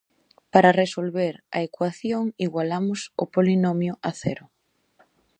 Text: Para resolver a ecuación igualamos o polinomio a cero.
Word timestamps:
Para 0.53 0.75
resolver 0.81 1.33
a 1.57 1.59
ecuación 1.67 2.23
igualamos 2.45 2.99
o 3.23 3.25
polinomio 3.33 3.93
a 4.09 4.11
cero. 4.21 4.45